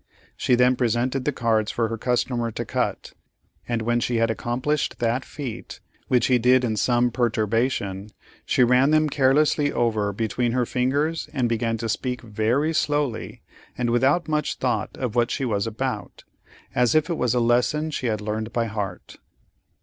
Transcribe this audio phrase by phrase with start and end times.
[0.35, 3.13] She then presented the cards for her customer to cut,
[3.69, 8.09] and when he had accomplished that feat, which he did in some perturbation,
[8.43, 13.43] she ran them carelessly over between her fingers, and began to speak very slowly,
[13.77, 16.23] and without much thought of what she was about,
[16.73, 19.17] as if it was a lesson she had learned by heart.